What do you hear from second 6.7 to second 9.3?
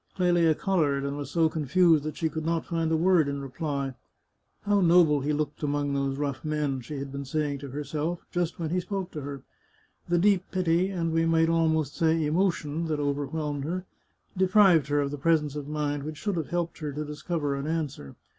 she had been saying to herself, just when he spoke to